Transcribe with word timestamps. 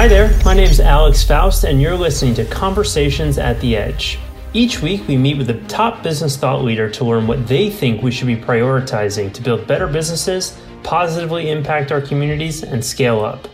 Hi 0.00 0.08
there, 0.08 0.34
my 0.46 0.54
name 0.54 0.70
is 0.70 0.80
Alex 0.80 1.22
Faust, 1.22 1.64
and 1.64 1.78
you're 1.78 1.94
listening 1.94 2.32
to 2.36 2.46
Conversations 2.46 3.36
at 3.36 3.60
the 3.60 3.76
Edge. 3.76 4.18
Each 4.54 4.80
week, 4.80 5.06
we 5.06 5.18
meet 5.18 5.36
with 5.36 5.50
a 5.50 5.60
top 5.68 6.02
business 6.02 6.38
thought 6.38 6.64
leader 6.64 6.88
to 6.88 7.04
learn 7.04 7.26
what 7.26 7.46
they 7.46 7.68
think 7.68 8.02
we 8.02 8.10
should 8.10 8.26
be 8.26 8.34
prioritizing 8.34 9.30
to 9.34 9.42
build 9.42 9.66
better 9.66 9.86
businesses, 9.86 10.58
positively 10.82 11.50
impact 11.50 11.92
our 11.92 12.00
communities, 12.00 12.62
and 12.62 12.82
scale 12.82 13.22
up. 13.22 13.46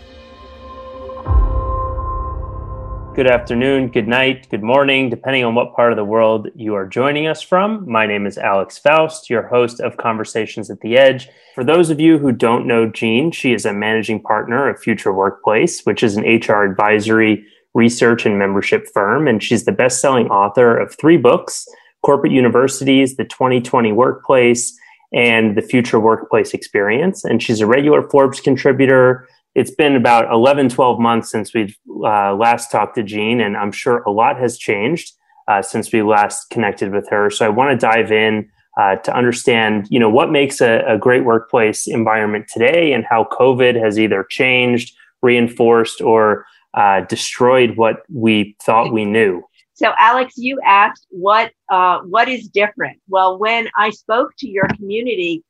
Good 3.17 3.29
afternoon, 3.29 3.89
good 3.89 4.09
night, 4.09 4.47
good 4.51 4.63
morning, 4.63 5.09
depending 5.09 5.43
on 5.43 5.55
what 5.55 5.75
part 5.75 5.91
of 5.91 5.97
the 5.97 6.05
world 6.05 6.49
you 6.55 6.75
are 6.75 6.87
joining 6.87 7.27
us 7.27 7.41
from. 7.41 7.91
My 7.91 8.05
name 8.05 8.27
is 8.27 8.37
Alex 8.37 8.77
Faust, 8.77 9.31
your 9.31 9.47
host 9.47 9.81
of 9.81 9.97
Conversations 9.97 10.69
at 10.69 10.83
the 10.83 10.99
Edge. 10.99 11.31
For 11.55 11.65
those 11.65 11.89
of 11.89 11.99
you 11.99 12.19
who 12.19 12.31
don't 12.31 12.67
know 12.67 12.87
Jean, 12.87 13.31
she 13.31 13.55
is 13.55 13.65
a 13.65 13.73
managing 13.73 14.21
partner 14.21 14.69
of 14.69 14.79
Future 14.79 15.15
Workplace, 15.15 15.81
which 15.87 16.03
is 16.03 16.19
an 16.19 16.25
HR 16.25 16.63
advisory, 16.63 17.43
research, 17.73 18.27
and 18.27 18.39
membership 18.39 18.87
firm. 18.93 19.27
And 19.27 19.43
she's 19.43 19.65
the 19.65 19.73
best 19.73 20.03
selling 20.03 20.29
author 20.29 20.77
of 20.77 20.95
three 20.95 21.17
books 21.17 21.67
Corporate 22.05 22.33
Universities, 22.33 23.17
The 23.17 23.25
2020 23.25 23.93
Workplace, 23.93 24.79
and 25.15 25.57
The 25.57 25.63
Future 25.63 25.99
Workplace 25.99 26.53
Experience. 26.53 27.25
And 27.25 27.43
she's 27.43 27.63
a 27.63 27.67
regular 27.67 28.07
Forbes 28.11 28.43
contributor 28.43 29.27
it's 29.57 29.71
been 29.71 29.97
about 29.97 30.31
11, 30.31 30.69
12 30.69 31.01
months 31.01 31.31
since 31.31 31.55
we've 31.55 31.75
uh, 32.05 32.35
last 32.35 32.71
talked 32.71 32.95
to 32.97 33.03
Jean, 33.03 33.41
and 33.41 33.57
I'm 33.57 33.73
sure 33.73 34.03
a 34.03 34.11
lot 34.11 34.39
has 34.39 34.59
changed 34.59 35.15
uh, 35.49 35.63
since 35.63 35.91
we 35.91 36.03
last 36.03 36.51
connected 36.51 36.93
with 36.93 37.09
her. 37.09 37.31
So 37.31 37.47
I 37.47 37.49
want 37.49 37.71
to 37.71 37.87
dive 37.87 38.13
in 38.13 38.51
uh, 38.79 38.97
to 38.97 39.17
understand, 39.17 39.87
you 39.89 39.99
know, 39.99 40.11
what 40.11 40.31
makes 40.31 40.61
a, 40.61 40.85
a, 40.87 40.99
great 40.99 41.25
workplace 41.25 41.87
environment 41.87 42.49
today, 42.53 42.93
and 42.93 43.07
how 43.09 43.25
COVID 43.33 43.83
has 43.83 43.99
either 43.99 44.25
changed, 44.25 44.95
reinforced, 45.23 46.03
or 46.03 46.45
uh, 46.75 47.01
destroyed 47.09 47.79
what 47.79 48.03
we 48.13 48.55
thought 48.63 48.93
we 48.93 49.07
knew. 49.07 49.43
So, 49.73 49.95
Alex, 49.99 50.35
you 50.37 50.61
asked 50.67 51.07
what 51.09 51.53
uh, 51.71 52.01
what 52.01 52.29
is 52.29 52.47
different. 52.49 52.99
Well, 53.09 53.39
when 53.39 53.71
I 53.75 53.89
spoke 53.89 54.33
to 54.41 54.49
your 54.49 54.69
community, 54.77 55.43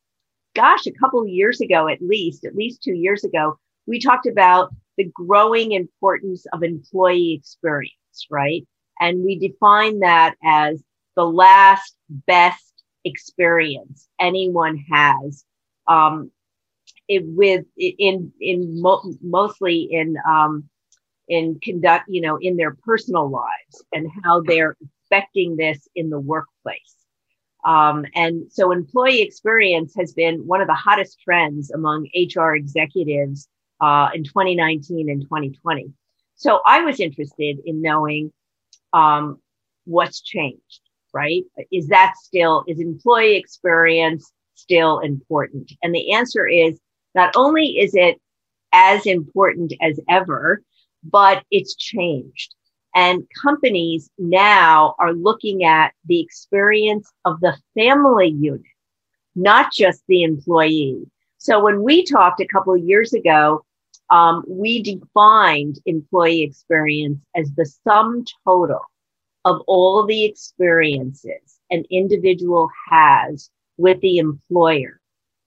gosh, 0.55 0.87
a 0.87 0.93
couple 0.93 1.21
of 1.21 1.29
years 1.29 1.61
ago, 1.61 1.89
at 1.89 2.01
least, 2.01 2.45
at 2.45 2.55
least 2.55 2.85
two 2.85 2.95
years 2.95 3.25
ago, 3.25 3.59
we 3.87 4.01
talked 4.01 4.27
about 4.27 4.75
the 4.97 5.05
growing 5.15 5.73
importance 5.73 6.47
of 6.53 6.63
employee 6.63 7.35
experience, 7.35 8.27
right? 8.31 8.67
And 9.01 9.25
we 9.25 9.39
define 9.39 10.01
that 10.01 10.35
as 10.43 10.83
the 11.17 11.25
last 11.25 11.97
best 12.09 12.63
experience 13.05 14.09
anyone 14.19 14.85
has 14.91 15.45
um, 15.87 16.31
it, 17.09 17.23
with 17.25 17.65
in 17.77 18.33
in 18.41 18.81
mo- 18.81 19.15
mostly 19.23 19.83
in 19.91 20.17
um, 20.29 20.69
in 21.29 21.59
conduct 21.63 22.05
you 22.09 22.21
know 22.21 22.37
in 22.41 22.57
their 22.57 22.77
personal 22.85 23.31
lives 23.31 23.85
and 23.93 24.09
how 24.25 24.41
they're 24.43 24.77
affecting 25.07 25.57
this 25.57 25.89
in 25.95 26.11
the 26.11 26.19
workplace 26.19 26.97
um, 27.65 28.05
and 28.15 28.51
so 28.51 28.73
employee 28.73 29.23
experience 29.23 29.95
has 29.97 30.13
been 30.13 30.47
one 30.47 30.61
of 30.61 30.67
the 30.67 30.75
hottest 30.75 31.19
trends 31.21 31.71
among 31.71 32.09
hr 32.35 32.55
executives 32.55 33.49
uh, 33.81 34.09
in 34.15 34.25
2019 34.25 35.11
and 35.11 35.23
2020. 35.23 35.93
So 36.37 36.61
I 36.67 36.83
was 36.83 37.01
interested 37.01 37.59
in 37.65 37.83
knowing 37.83 38.33
um, 38.93 39.39
what's 39.85 40.21
changed, 40.21 40.81
right? 41.13 41.45
Is 41.73 41.89
that 41.89 42.15
still, 42.23 42.65
is 42.69 42.81
employee 42.81 43.37
experience 43.37 44.31
still 44.55 45.01
important? 45.01 45.73
And 45.83 45.95
the 45.95 46.13
answer 46.13 46.47
is 46.47 46.79
not 47.15 47.35
only 47.37 47.79
is 47.79 47.95
it 47.95 48.21
as 48.73 49.07
important 49.07 49.73
as 49.81 49.99
ever, 50.09 50.63
but 51.03 51.45
it's 51.51 51.75
changed. 51.75 52.55
And 52.95 53.25
companies 53.43 54.11
now 54.19 54.95
are 54.99 55.13
looking 55.13 55.65
at 55.65 55.93
the 56.07 56.21
experience 56.21 57.11
of 57.27 57.41
the 57.41 57.57
family 57.75 58.29
unit, 58.29 58.63
not 59.35 59.71
just 59.73 60.03
the 60.09 60.23
employee. 60.23 61.03
So 61.37 61.63
when 61.63 61.83
we 61.83 62.05
talked 62.05 62.41
a 62.41 62.47
couple 62.47 62.75
of 62.75 62.83
years 62.83 63.13
ago, 63.13 63.66
um, 64.11 64.45
we 64.47 64.83
defined 64.83 65.81
employee 65.87 66.43
experience 66.43 67.19
as 67.35 67.51
the 67.53 67.67
sum 67.67 68.25
total 68.45 68.81
of 69.45 69.61
all 69.67 70.05
the 70.07 70.25
experiences 70.25 71.61
an 71.71 71.85
individual 71.91 72.69
has 72.91 73.51
with 73.77 74.01
the 74.01 74.19
employer 74.19 75.01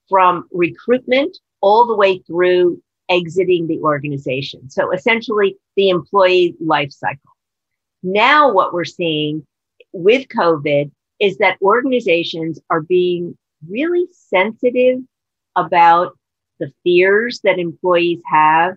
from 0.08 0.46
recruitment 0.52 1.36
all 1.60 1.86
the 1.86 1.96
way 1.96 2.18
through 2.18 2.82
exiting 3.08 3.66
the 3.66 3.78
organization. 3.80 4.70
So 4.70 4.92
essentially 4.92 5.56
the 5.76 5.90
employee 5.90 6.54
life 6.60 6.92
cycle. 6.92 7.32
Now 8.02 8.52
what 8.52 8.72
we're 8.72 8.84
seeing 8.84 9.46
with 9.92 10.28
COVID 10.28 10.90
is 11.18 11.36
that 11.38 11.58
organizations 11.60 12.58
are 12.70 12.80
being 12.80 13.36
really 13.68 14.06
sensitive 14.12 15.00
about 15.56 16.16
the 16.60 16.72
fears 16.84 17.40
that 17.42 17.58
employees 17.58 18.20
have, 18.30 18.76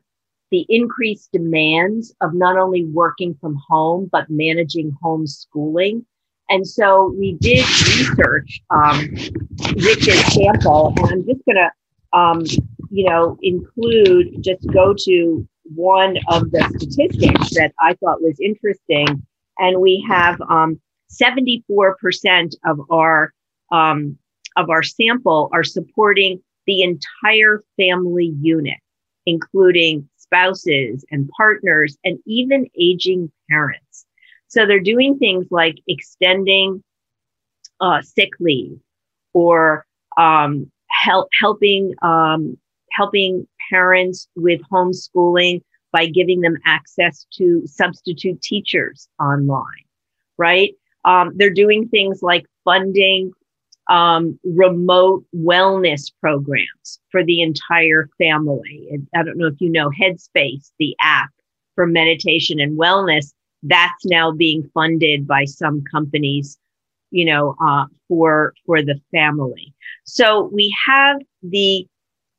the 0.49 0.65
increased 0.69 1.31
demands 1.31 2.13
of 2.21 2.33
not 2.33 2.57
only 2.57 2.85
working 2.85 3.35
from 3.39 3.59
home, 3.69 4.09
but 4.11 4.29
managing 4.29 4.95
homeschooling. 5.03 6.03
And 6.49 6.67
so 6.67 7.13
we 7.17 7.33
did 7.39 7.65
research 7.67 8.61
um, 8.69 8.99
with 9.75 10.05
this 10.05 10.33
sample, 10.33 10.93
and 10.97 11.11
I'm 11.11 11.25
just 11.25 11.45
going 11.45 11.55
to, 11.55 12.17
um, 12.17 12.43
you 12.91 13.09
know, 13.09 13.37
include 13.41 14.43
just 14.43 14.65
go 14.71 14.93
to 15.05 15.47
one 15.75 16.17
of 16.29 16.51
the 16.51 16.63
statistics 16.77 17.49
that 17.55 17.71
I 17.79 17.93
thought 17.95 18.21
was 18.21 18.39
interesting. 18.39 19.25
And 19.59 19.81
we 19.81 20.05
have 20.07 20.39
um, 20.49 20.79
74% 21.09 22.53
of 22.65 22.79
our 22.91 23.33
um, 23.71 24.17
of 24.55 24.69
our 24.69 24.83
sample 24.83 25.49
are 25.51 25.63
supporting 25.63 26.41
the 26.65 26.81
entire 26.83 27.63
family 27.77 28.33
unit, 28.39 28.79
including 29.25 30.07
spouses 30.17 31.05
and 31.11 31.29
partners 31.35 31.97
and 32.03 32.19
even 32.25 32.67
aging 32.79 33.31
parents. 33.49 34.05
So 34.47 34.65
they're 34.65 34.79
doing 34.79 35.17
things 35.17 35.47
like 35.51 35.75
extending 35.87 36.83
uh, 37.79 38.01
sick 38.01 38.29
leave 38.39 38.79
or 39.33 39.85
um, 40.17 40.71
help, 40.89 41.29
helping 41.39 41.93
um, 42.01 42.57
helping 42.91 43.47
parents 43.71 44.27
with 44.35 44.61
homeschooling 44.71 45.61
by 45.91 46.05
giving 46.05 46.41
them 46.41 46.57
access 46.65 47.25
to 47.33 47.63
substitute 47.65 48.41
teachers 48.41 49.07
online, 49.19 49.65
right? 50.37 50.73
Um, 51.05 51.31
they're 51.35 51.49
doing 51.49 51.87
things 51.89 52.21
like 52.21 52.45
funding 52.63 53.31
um, 53.89 54.39
remote 54.43 55.25
wellness 55.35 56.11
programs 56.21 56.99
for 57.09 57.23
the 57.23 57.41
entire 57.41 58.09
family. 58.17 58.89
I 59.15 59.23
don't 59.23 59.37
know 59.37 59.47
if 59.47 59.59
you 59.59 59.69
know 59.69 59.89
Headspace, 59.89 60.71
the 60.79 60.95
app 61.01 61.29
for 61.75 61.85
meditation 61.85 62.59
and 62.59 62.77
wellness. 62.77 63.33
That's 63.63 64.05
now 64.05 64.31
being 64.31 64.69
funded 64.73 65.27
by 65.27 65.45
some 65.45 65.83
companies, 65.91 66.57
you 67.11 67.25
know, 67.25 67.55
uh, 67.65 67.85
for 68.07 68.53
for 68.65 68.81
the 68.81 68.99
family. 69.11 69.73
So 70.05 70.49
we 70.53 70.75
have 70.85 71.17
the 71.41 71.87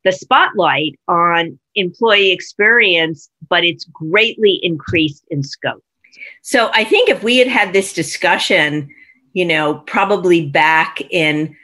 the 0.04 0.12
spotlight 0.12 0.98
on 1.08 1.58
employee 1.74 2.30
experience, 2.30 3.30
but 3.48 3.64
it's 3.64 3.84
greatly 3.84 4.60
increased 4.62 5.24
in 5.30 5.42
scope. 5.42 5.82
So 6.42 6.70
I 6.74 6.84
think 6.84 7.08
if 7.08 7.22
we 7.22 7.38
had 7.38 7.48
had 7.48 7.72
this 7.72 7.92
discussion 7.92 8.88
you 9.34 9.44
know, 9.44 9.74
probably 9.86 10.46
back 10.46 11.02
in, 11.10 11.54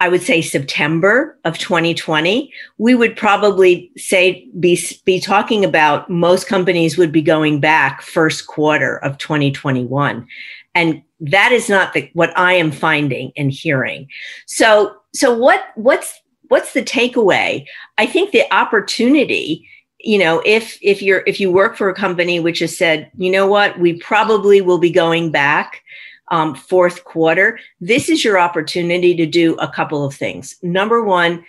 I 0.00 0.08
would 0.08 0.22
say 0.22 0.40
September 0.42 1.38
of 1.44 1.58
2020, 1.58 2.52
we 2.78 2.94
would 2.94 3.16
probably 3.16 3.92
say 3.96 4.48
be, 4.58 4.80
be 5.04 5.20
talking 5.20 5.64
about 5.64 6.10
most 6.10 6.48
companies 6.48 6.98
would 6.98 7.12
be 7.12 7.22
going 7.22 7.60
back 7.60 8.02
first 8.02 8.48
quarter 8.48 8.96
of 8.98 9.18
2021. 9.18 10.26
And 10.74 11.02
that 11.20 11.52
is 11.52 11.68
not 11.68 11.92
the, 11.92 12.10
what 12.14 12.36
I 12.36 12.54
am 12.54 12.72
finding 12.72 13.32
and 13.36 13.52
hearing. 13.52 14.08
So, 14.46 14.96
so 15.12 15.32
what, 15.32 15.66
what's, 15.76 16.20
what's 16.48 16.72
the 16.72 16.82
takeaway? 16.82 17.66
I 17.98 18.06
think 18.06 18.32
the 18.32 18.52
opportunity 18.52 19.68
you 20.06 20.18
know 20.18 20.42
if 20.44 20.78
if 20.82 21.00
you're 21.00 21.22
if 21.26 21.40
you 21.40 21.50
work 21.50 21.76
for 21.76 21.88
a 21.88 21.94
company 21.94 22.38
which 22.38 22.58
has 22.58 22.76
said 22.76 23.10
you 23.16 23.30
know 23.30 23.46
what 23.46 23.78
we 23.78 23.94
probably 23.94 24.60
will 24.60 24.76
be 24.76 24.90
going 24.90 25.30
back 25.30 25.82
um, 26.28 26.54
fourth 26.54 27.04
quarter, 27.04 27.58
this 27.80 28.08
is 28.08 28.24
your 28.24 28.38
opportunity 28.38 29.14
to 29.14 29.26
do 29.26 29.54
a 29.56 29.68
couple 29.68 30.04
of 30.04 30.14
things. 30.14 30.56
Number 30.62 31.02
one, 31.02 31.44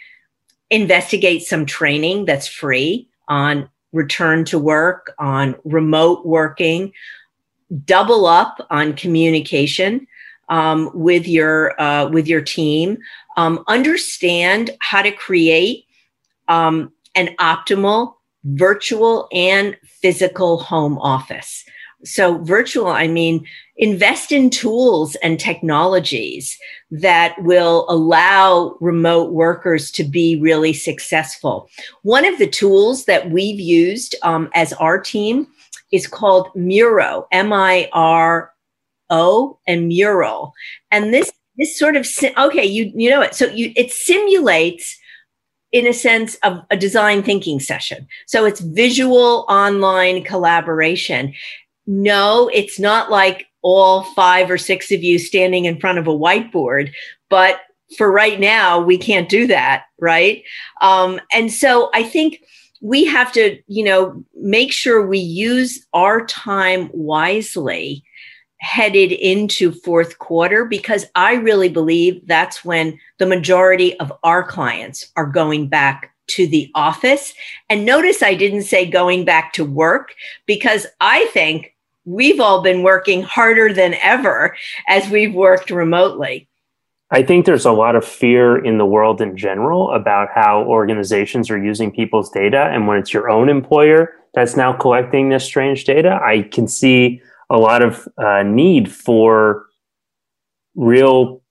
investigate 0.70 1.44
some 1.44 1.66
training 1.66 2.26
that's 2.26 2.48
free 2.48 3.08
on 3.28 3.70
return 3.94 4.44
to 4.46 4.60
work, 4.60 5.14
on 5.18 5.56
remote 5.64 6.26
working, 6.26 6.92
double 7.86 8.26
up 8.26 8.66
on 8.70 8.94
communication 8.94 10.06
um, 10.50 10.92
with 10.94 11.28
your 11.28 11.80
uh, 11.82 12.08
with 12.10 12.28
your 12.28 12.42
team. 12.42 12.98
Um, 13.38 13.64
understand 13.68 14.72
how 14.80 15.02
to 15.02 15.12
create 15.12 15.86
um, 16.48 16.92
an 17.16 17.36
optimal 17.40 18.16
virtual 18.44 19.28
and 19.32 19.78
physical 19.84 20.58
home 20.58 20.98
office. 21.00 21.66
So, 22.06 22.38
virtual, 22.40 22.88
I 22.88 23.08
mean, 23.08 23.46
invest 23.78 24.32
in 24.32 24.50
tools 24.50 25.16
and 25.16 25.40
technologies 25.40 26.58
that 26.92 27.36
will 27.42 27.86
allow 27.90 28.78
remote 28.80 29.32
workers 29.32 29.92
to 29.92 30.04
be 30.04 30.40
really 30.40 30.72
successful. 30.72 31.70
One 32.04 32.26
of 32.26 32.38
the 32.38 32.48
tools 32.48 33.06
that 33.06 33.32
we've 33.32 33.60
used 33.60 34.16
um, 34.22 34.50
as 34.54 34.72
our 34.74 35.00
team 35.00 35.48
is 35.92 36.08
called 36.08 36.50
Miro, 36.56 37.28
M 37.32 37.52
I 37.52 37.90
R 37.92 38.52
O, 39.10 39.60
and 39.68 39.88
Mural. 39.88 40.54
And 40.92 41.14
this 41.14 41.32
this 41.58 41.78
sort 41.78 41.96
of 41.96 42.08
okay, 42.38 42.66
you 42.66 42.92
you 42.96 43.10
know 43.10 43.22
it. 43.22 43.36
So 43.36 43.48
you 43.48 43.72
it 43.76 43.92
simulates 43.92 44.98
in 45.72 45.88
a 45.88 45.94
sense 45.94 46.36
of 46.36 46.60
a 46.72 46.78
design 46.78 47.22
thinking 47.22 47.60
session. 47.60 48.08
So 48.28 48.46
it's 48.46 48.62
visual 48.62 49.46
online 49.50 50.24
collaboration. 50.24 51.34
No, 51.88 52.50
it's 52.54 52.80
not 52.80 53.12
like 53.12 53.48
all 53.62 54.04
five 54.14 54.50
or 54.50 54.58
six 54.58 54.92
of 54.92 55.04
you 55.04 55.20
standing 55.20 55.66
in 55.66 55.80
front 55.80 55.98
of 55.98 56.08
a 56.08 56.12
whiteboard, 56.12 56.92
but 57.30 57.62
for 57.98 58.12
right 58.12 58.40
now, 58.40 58.80
we 58.80 58.98
can't 58.98 59.30
do 59.30 59.48
that, 59.48 59.86
right? 60.00 60.44
Um, 60.82 61.20
and 61.32 61.52
so 61.52 61.90
I 61.94 62.04
think 62.04 62.42
we 62.82 63.06
have 63.06 63.32
to, 63.34 63.60
you 63.68 63.84
know, 63.84 64.24
make 64.36 64.72
sure 64.72 65.06
we 65.06 65.20
use 65.20 65.86
our 65.94 66.26
time 66.26 66.90
wisely 66.94 68.04
headed 68.60 69.12
into 69.12 69.72
fourth 69.72 70.18
quarter 70.18 70.66
because 70.66 71.06
I 71.16 71.34
really 71.34 71.70
believe 71.70 72.26
that's 72.26 72.66
when 72.66 73.00
the 73.20 73.26
majority 73.28 74.00
of 74.00 74.12
our 74.24 74.44
clients 74.44 75.12
are 75.16 75.28
going 75.28 75.68
back 75.68 76.12
to 76.28 76.48
the 76.48 76.72
office. 76.74 77.34
And 77.70 77.86
notice 77.86 78.24
I 78.24 78.34
didn't 78.34 78.64
say 78.64 78.90
going 78.90 79.26
back 79.26 79.54
to 79.54 79.66
work 79.66 80.16
because 80.48 80.88
I 81.00 81.26
think 81.28 81.75
we've 82.06 82.40
all 82.40 82.62
been 82.62 82.84
working 82.84 83.24
harder 83.24 83.74
than 83.74 83.96
ever 83.96 84.56
as 84.88 85.10
we've 85.10 85.34
worked 85.34 85.72
remotely. 85.72 86.48
I 87.12 87.22
think 87.22 87.46
there's 87.46 87.66
a 87.66 87.72
lot 87.72 87.96
of 87.96 88.04
fear 88.04 88.64
in 88.64 88.78
the 88.78 88.86
world 88.86 89.22
in 89.22 89.38
general 89.38 89.92
about 89.92 90.30
how 90.34 90.64
organizations 90.64 91.50
are 91.52 91.64
using 91.64 91.92
people's 91.92 92.32
data. 92.32 92.70
And 92.72 92.88
when 92.88 92.98
it's 92.98 93.14
your 93.14 93.30
own 93.30 93.48
employer 93.48 94.14
that's 94.34 94.56
now 94.56 94.74
collecting 94.74 95.30
this 95.30 95.46
strange 95.46 95.86
data, 95.86 96.20
I 96.24 96.44
can 96.44 96.68
see 96.68 97.22
a 97.50 97.58
lot 97.58 97.84
of 97.84 98.08
uh, 98.18 98.44
need 98.44 98.92
for 98.92 99.66
real 100.76 101.42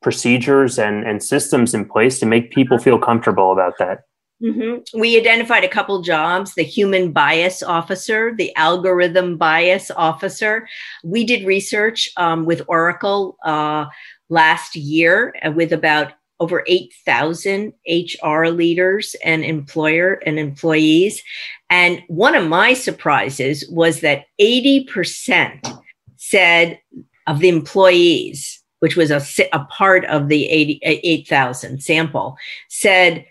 procedures 0.00 0.78
and, 0.78 1.06
and 1.06 1.22
systems 1.22 1.74
in 1.74 1.84
place 1.84 2.18
to 2.18 2.26
make 2.26 2.50
people 2.50 2.78
feel 2.78 2.98
comfortable 2.98 3.52
about 3.52 3.74
that. 3.78 4.00
Mm-hmm. 4.42 4.98
We 4.98 5.16
identified 5.16 5.62
a 5.62 5.68
couple 5.68 6.02
jobs 6.02 6.54
the 6.54 6.64
human 6.64 7.12
bias 7.12 7.62
officer, 7.62 8.34
the 8.34 8.54
algorithm 8.56 9.36
bias 9.36 9.90
officer. 9.92 10.68
We 11.04 11.24
did 11.24 11.46
research 11.46 12.10
um, 12.16 12.44
with 12.44 12.62
Oracle 12.66 13.36
uh, 13.44 13.86
last 14.28 14.74
year 14.74 15.34
uh, 15.46 15.52
with 15.52 15.72
about 15.72 16.14
over 16.40 16.64
8,000 16.66 17.72
HR 17.88 18.46
leaders 18.46 19.14
and 19.24 19.44
employer 19.44 20.14
and 20.26 20.40
employees. 20.40 21.22
And 21.70 22.02
one 22.08 22.34
of 22.34 22.48
my 22.48 22.74
surprises 22.74 23.64
was 23.70 24.00
that 24.00 24.24
80% 24.40 25.80
said 26.16 26.80
of 27.28 27.38
the 27.38 27.48
employees, 27.48 28.60
which 28.80 28.96
was 28.96 29.12
a, 29.12 29.22
a 29.52 29.64
part 29.66 30.04
of 30.06 30.28
the 30.28 30.46
8,000 30.82 31.80
sample, 31.80 32.36
said 32.68 33.24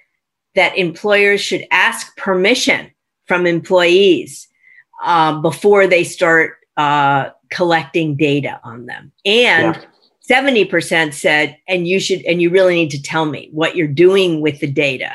that 0.55 0.77
employers 0.77 1.41
should 1.41 1.65
ask 1.71 2.15
permission 2.17 2.91
from 3.27 3.45
employees 3.45 4.47
uh, 5.03 5.39
before 5.41 5.87
they 5.87 6.03
start 6.03 6.57
uh, 6.77 7.29
collecting 7.49 8.15
data 8.15 8.59
on 8.63 8.85
them. 8.85 9.11
And 9.25 9.75
yeah 9.75 9.81
70% 10.31 11.13
said, 11.13 11.57
and 11.67 11.87
you 11.87 11.99
should, 11.99 12.23
and 12.23 12.41
you 12.41 12.49
really 12.49 12.75
need 12.75 12.91
to 12.91 13.01
tell 13.01 13.25
me 13.25 13.49
what 13.51 13.75
you're 13.75 13.87
doing 13.87 14.39
with 14.39 14.59
the 14.59 14.67
data. 14.67 15.11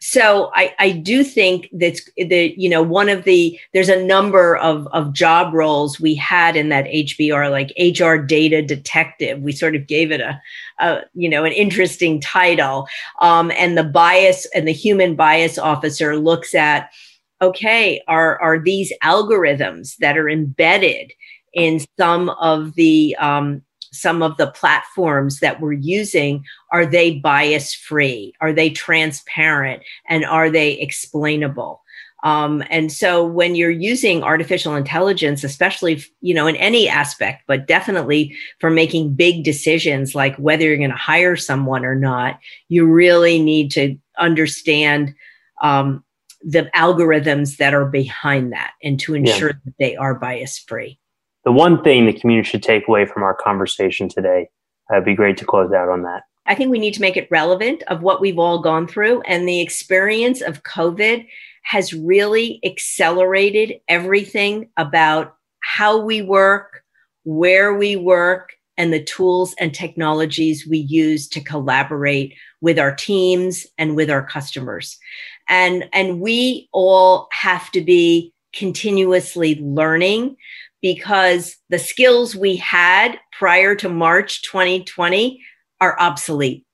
So 0.00 0.50
I, 0.54 0.74
I 0.78 0.92
do 0.92 1.24
think 1.24 1.68
that's 1.72 2.04
that, 2.16 2.54
you 2.56 2.68
know, 2.68 2.82
one 2.82 3.08
of 3.08 3.24
the, 3.24 3.58
there's 3.72 3.88
a 3.88 4.04
number 4.04 4.56
of, 4.56 4.86
of 4.88 5.12
job 5.12 5.52
roles 5.52 5.98
we 5.98 6.14
had 6.14 6.56
in 6.56 6.68
that 6.68 6.86
HBR, 6.86 7.50
like 7.50 7.72
HR 7.76 8.22
data 8.22 8.62
detective. 8.62 9.40
We 9.40 9.52
sort 9.52 9.74
of 9.74 9.86
gave 9.86 10.12
it 10.12 10.20
a, 10.20 10.40
a 10.78 11.00
you 11.14 11.28
know, 11.28 11.44
an 11.44 11.52
interesting 11.52 12.20
title. 12.20 12.86
Um, 13.20 13.50
and 13.52 13.76
the 13.76 13.84
bias 13.84 14.46
and 14.54 14.68
the 14.68 14.72
human 14.72 15.16
bias 15.16 15.58
officer 15.58 16.16
looks 16.16 16.54
at, 16.54 16.90
okay, 17.42 18.00
are, 18.06 18.40
are 18.40 18.60
these 18.60 18.92
algorithms 19.02 19.96
that 19.96 20.16
are 20.16 20.28
embedded 20.28 21.12
in 21.54 21.80
some 21.98 22.28
of 22.30 22.74
the 22.74 23.16
um, 23.18 23.62
some 23.92 24.22
of 24.22 24.36
the 24.36 24.48
platforms 24.48 25.40
that 25.40 25.60
we're 25.60 25.72
using 25.72 26.44
are 26.72 26.86
they 26.86 27.16
bias 27.18 27.74
free 27.74 28.34
are 28.40 28.52
they 28.52 28.70
transparent? 28.70 29.82
And 30.08 30.24
are 30.24 30.50
they 30.50 30.72
explainable? 30.72 31.82
Um, 32.24 32.64
and 32.68 32.90
so 32.90 33.24
when 33.24 33.54
you're 33.54 33.70
using 33.70 34.24
artificial 34.24 34.74
intelligence 34.74 35.44
especially 35.44 36.02
you 36.20 36.34
know 36.34 36.48
in 36.48 36.56
any 36.56 36.88
aspect 36.88 37.44
but 37.46 37.68
definitely 37.68 38.34
for 38.58 38.70
making 38.70 39.14
big 39.14 39.44
decisions 39.44 40.16
like 40.16 40.34
whether 40.36 40.64
you're 40.64 40.76
going 40.76 40.90
to 40.90 40.96
hire 40.96 41.36
someone 41.36 41.84
or 41.84 41.94
not 41.94 42.40
you 42.68 42.86
really 42.86 43.40
need 43.40 43.70
to 43.70 43.96
understand 44.18 45.14
um, 45.62 46.02
the 46.42 46.68
algorithms 46.74 47.56
that 47.58 47.72
are 47.72 47.86
behind 47.86 48.52
that 48.52 48.72
and 48.82 48.98
to 48.98 49.14
ensure 49.14 49.50
yeah. 49.50 49.60
that 49.64 49.74
they 49.78 49.94
are 49.94 50.16
bias 50.16 50.58
free 50.58 50.98
the 51.48 51.52
one 51.52 51.82
thing 51.82 52.04
the 52.04 52.12
community 52.12 52.46
should 52.46 52.62
take 52.62 52.86
away 52.86 53.06
from 53.06 53.22
our 53.22 53.34
conversation 53.34 54.06
today. 54.06 54.50
Uh, 54.92 54.96
it'd 54.96 55.06
be 55.06 55.14
great 55.14 55.38
to 55.38 55.46
close 55.46 55.72
out 55.72 55.88
on 55.88 56.02
that. 56.02 56.24
I 56.44 56.54
think 56.54 56.70
we 56.70 56.78
need 56.78 56.92
to 56.92 57.00
make 57.00 57.16
it 57.16 57.26
relevant 57.30 57.82
of 57.84 58.02
what 58.02 58.20
we've 58.20 58.38
all 58.38 58.60
gone 58.60 58.86
through. 58.86 59.22
And 59.22 59.48
the 59.48 59.62
experience 59.62 60.42
of 60.42 60.62
COVID 60.64 61.26
has 61.62 61.94
really 61.94 62.60
accelerated 62.66 63.80
everything 63.88 64.68
about 64.76 65.36
how 65.60 65.96
we 65.96 66.20
work, 66.20 66.82
where 67.24 67.72
we 67.74 67.96
work, 67.96 68.50
and 68.76 68.92
the 68.92 69.02
tools 69.02 69.54
and 69.58 69.72
technologies 69.72 70.66
we 70.68 70.76
use 70.76 71.26
to 71.28 71.40
collaborate 71.40 72.34
with 72.60 72.78
our 72.78 72.94
teams 72.94 73.66
and 73.78 73.96
with 73.96 74.10
our 74.10 74.22
customers. 74.22 74.98
And, 75.48 75.88
and 75.94 76.20
we 76.20 76.68
all 76.74 77.28
have 77.32 77.70
to 77.70 77.80
be 77.80 78.34
continuously 78.52 79.58
learning 79.62 80.36
because 80.82 81.56
the 81.70 81.78
skills 81.78 82.36
we 82.36 82.56
had 82.56 83.18
prior 83.38 83.74
to 83.76 83.88
March 83.88 84.42
2020 84.42 85.40
are 85.80 85.98
obsolete. 86.00 86.64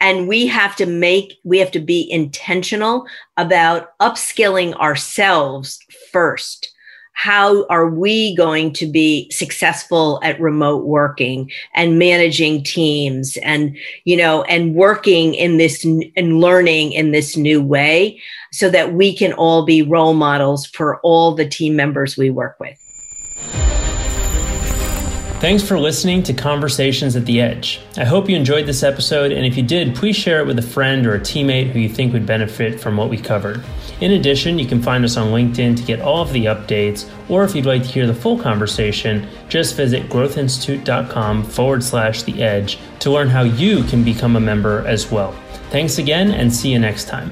And 0.00 0.28
we 0.28 0.46
have 0.46 0.76
to 0.76 0.86
make, 0.86 1.34
we 1.44 1.58
have 1.58 1.70
to 1.72 1.80
be 1.80 2.10
intentional 2.10 3.06
about 3.36 3.98
upskilling 3.98 4.74
ourselves 4.74 5.78
first. 6.12 6.72
How 7.14 7.64
are 7.68 7.88
we 7.88 8.36
going 8.36 8.74
to 8.74 8.86
be 8.86 9.30
successful 9.30 10.20
at 10.22 10.38
remote 10.38 10.84
working 10.84 11.50
and 11.74 11.98
managing 11.98 12.62
teams 12.62 13.38
and, 13.38 13.74
you 14.04 14.18
know, 14.18 14.42
and 14.42 14.74
working 14.74 15.32
in 15.32 15.56
this 15.56 15.82
and 15.82 16.40
learning 16.40 16.92
in 16.92 17.12
this 17.12 17.34
new 17.34 17.62
way 17.62 18.20
so 18.52 18.68
that 18.68 18.92
we 18.92 19.16
can 19.16 19.32
all 19.32 19.64
be 19.64 19.80
role 19.80 20.12
models 20.12 20.66
for 20.66 21.00
all 21.00 21.34
the 21.34 21.48
team 21.48 21.74
members 21.74 22.18
we 22.18 22.28
work 22.28 22.56
with? 22.60 22.85
Thanks 25.38 25.62
for 25.62 25.78
listening 25.78 26.22
to 26.24 26.32
Conversations 26.32 27.14
at 27.14 27.26
the 27.26 27.42
Edge. 27.42 27.80
I 27.98 28.04
hope 28.04 28.28
you 28.28 28.34
enjoyed 28.34 28.64
this 28.64 28.82
episode, 28.82 29.32
and 29.32 29.44
if 29.44 29.54
you 29.54 29.62
did, 29.62 29.94
please 29.94 30.16
share 30.16 30.40
it 30.40 30.46
with 30.46 30.58
a 30.58 30.62
friend 30.62 31.06
or 31.06 31.14
a 31.14 31.20
teammate 31.20 31.70
who 31.70 31.78
you 31.78 31.90
think 31.90 32.14
would 32.14 32.24
benefit 32.24 32.80
from 32.80 32.96
what 32.96 33.10
we 33.10 33.18
covered. 33.18 33.62
In 34.00 34.12
addition, 34.12 34.58
you 34.58 34.66
can 34.66 34.82
find 34.82 35.04
us 35.04 35.18
on 35.18 35.28
LinkedIn 35.28 35.76
to 35.76 35.82
get 35.82 36.00
all 36.00 36.22
of 36.22 36.32
the 36.32 36.46
updates, 36.46 37.08
or 37.28 37.44
if 37.44 37.54
you'd 37.54 37.66
like 37.66 37.82
to 37.82 37.88
hear 37.88 38.06
the 38.06 38.14
full 38.14 38.38
conversation, 38.38 39.28
just 39.50 39.76
visit 39.76 40.08
growthinstitute.com 40.08 41.44
forward 41.44 41.84
slash 41.84 42.22
the 42.22 42.42
edge 42.42 42.78
to 43.00 43.10
learn 43.10 43.28
how 43.28 43.42
you 43.42 43.84
can 43.84 44.02
become 44.02 44.36
a 44.36 44.40
member 44.40 44.86
as 44.86 45.12
well. 45.12 45.32
Thanks 45.70 45.98
again, 45.98 46.30
and 46.30 46.52
see 46.52 46.72
you 46.72 46.78
next 46.78 47.08
time. 47.08 47.30